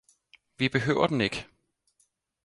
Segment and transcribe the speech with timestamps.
[0.57, 1.45] Vi behøver den ikke!